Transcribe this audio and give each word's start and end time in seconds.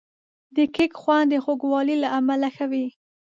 د 0.55 0.57
کیک 0.75 0.93
خوند 1.01 1.27
د 1.31 1.35
خوږوالي 1.43 1.95
له 2.03 2.09
امله 2.19 2.49
ښه 2.55 2.65
وي. 2.71 2.85